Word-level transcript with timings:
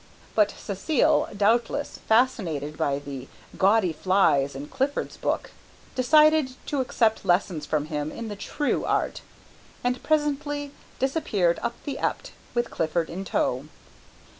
But 0.33 0.49
Cécile, 0.57 1.37
doubtless 1.37 1.99
fascinated 1.99 2.75
by 2.75 2.97
the 2.97 3.27
gaudy 3.55 3.93
flies 3.93 4.55
in 4.55 4.65
Clifford's 4.67 5.15
book, 5.15 5.51
decided 5.93 6.53
to 6.65 6.81
accept 6.81 7.23
lessons 7.23 7.67
from 7.67 7.85
him 7.85 8.11
in 8.11 8.27
the 8.27 8.35
true 8.35 8.83
art, 8.83 9.21
and 9.83 10.01
presently 10.01 10.71
disappeared 10.97 11.59
up 11.61 11.75
the 11.85 11.99
Ept 11.99 12.31
with 12.55 12.71
Clifford 12.71 13.11
in 13.11 13.23
tow. 13.23 13.65